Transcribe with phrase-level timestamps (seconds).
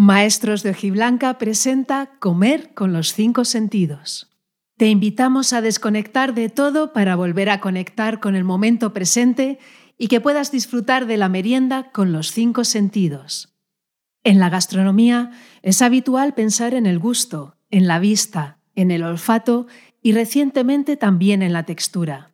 [0.00, 4.30] Maestros de Ojiblanca presenta Comer con los cinco sentidos.
[4.76, 9.58] Te invitamos a desconectar de todo para volver a conectar con el momento presente
[9.98, 13.56] y que puedas disfrutar de la merienda con los cinco sentidos.
[14.22, 15.32] En la gastronomía
[15.62, 19.66] es habitual pensar en el gusto, en la vista, en el olfato
[20.00, 22.30] y recientemente también en la textura.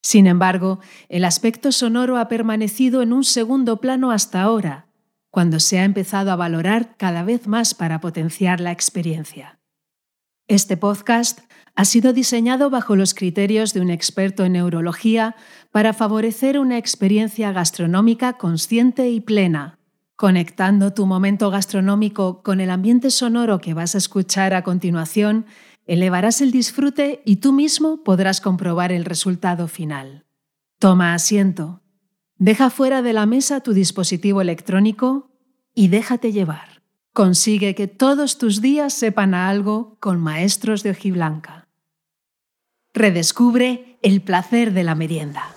[0.00, 4.86] Sin embargo, el aspecto sonoro ha permanecido en un segundo plano hasta ahora
[5.34, 9.58] cuando se ha empezado a valorar cada vez más para potenciar la experiencia.
[10.46, 11.40] Este podcast
[11.74, 15.34] ha sido diseñado bajo los criterios de un experto en neurología
[15.72, 19.80] para favorecer una experiencia gastronómica consciente y plena,
[20.14, 25.46] conectando tu momento gastronómico con el ambiente sonoro que vas a escuchar a continuación,
[25.84, 30.26] elevarás el disfrute y tú mismo podrás comprobar el resultado final.
[30.78, 31.80] Toma asiento.
[32.36, 35.33] Deja fuera de la mesa tu dispositivo electrónico
[35.74, 36.82] y déjate llevar.
[37.12, 41.68] Consigue que todos tus días sepan a algo con maestros de hojiblanca.
[42.92, 45.54] Redescubre el placer de la merienda.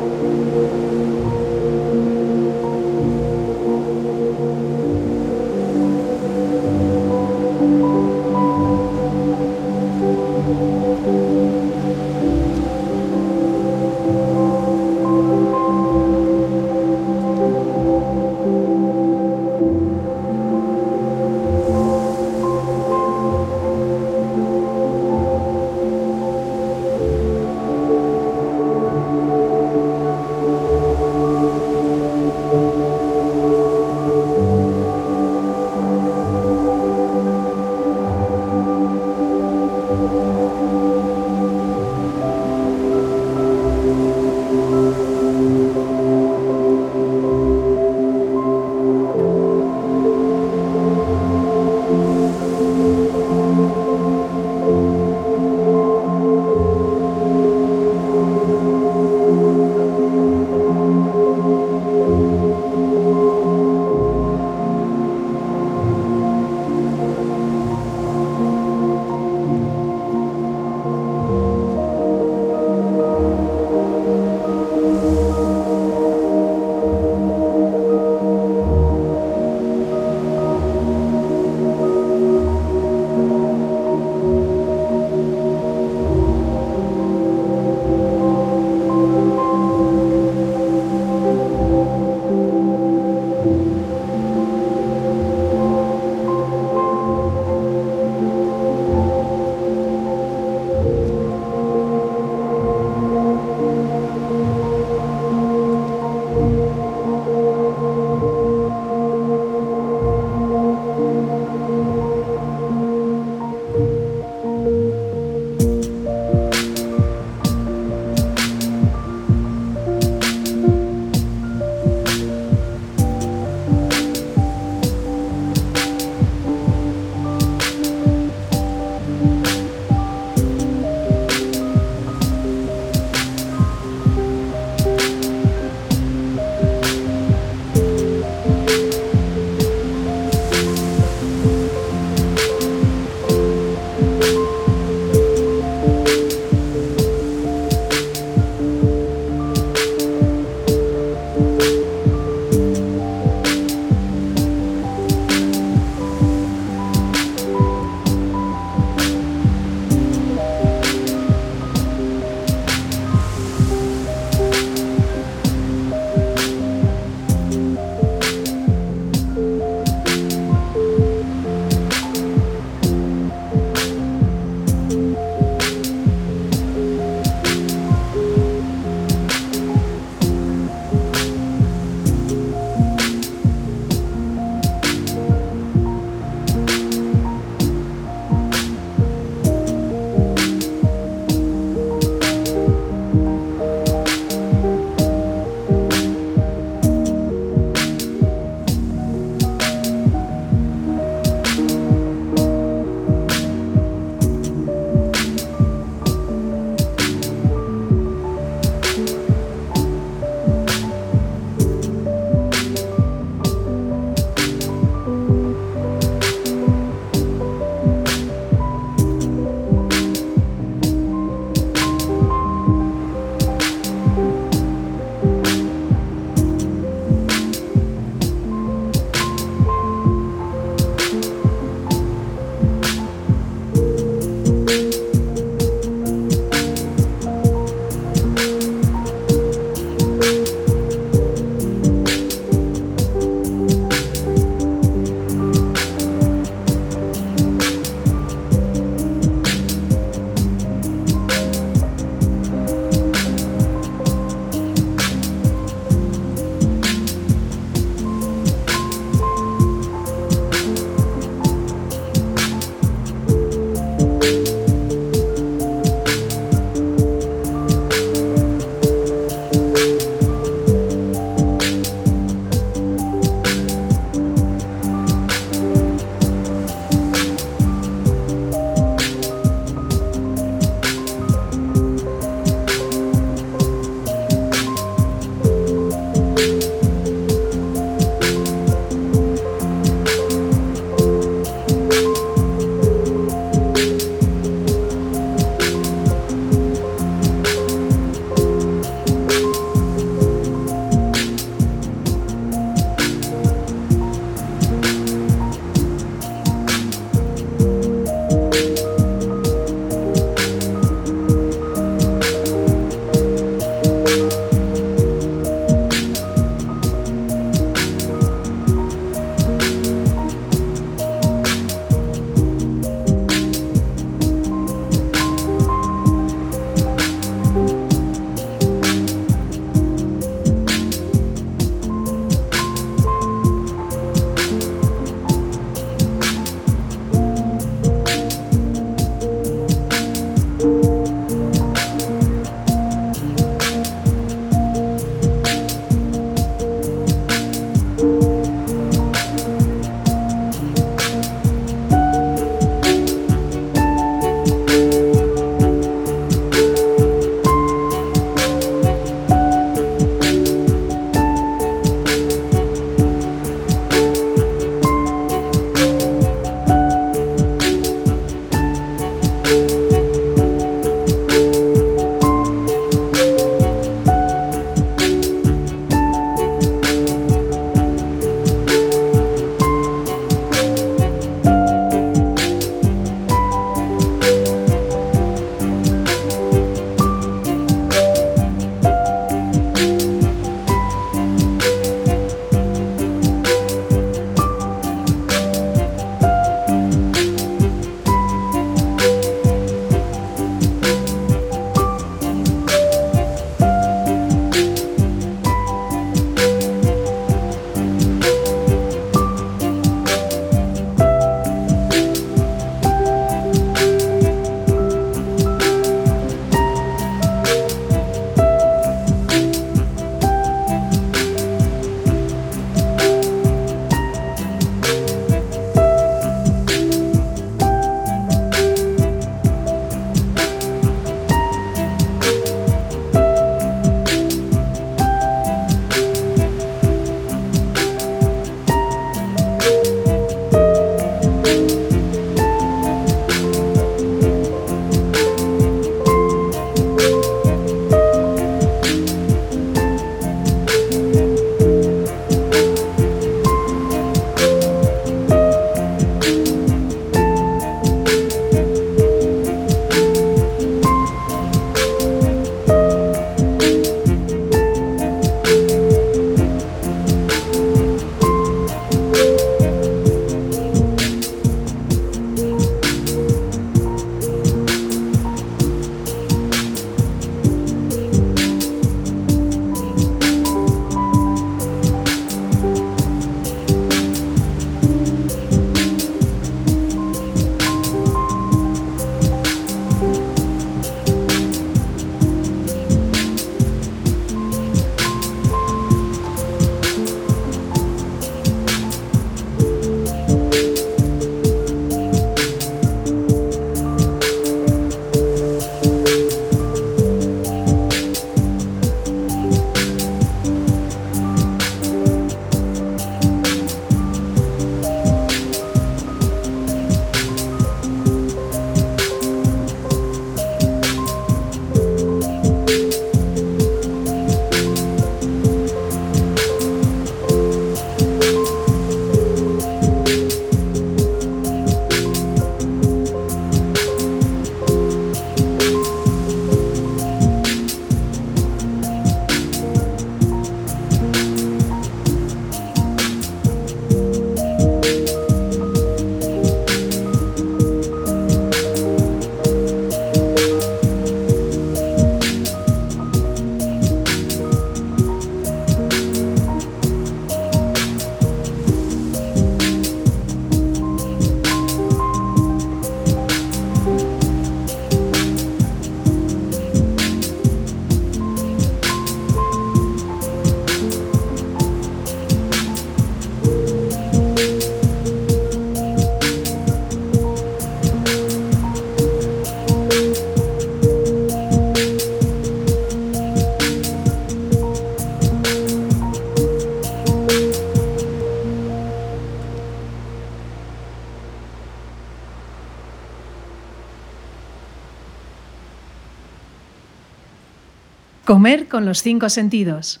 [598.42, 600.00] Comer con los cinco sentidos.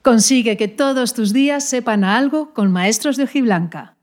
[0.00, 3.94] Consigue que todos tus días sepan algo con Maestros de Hojiblanca.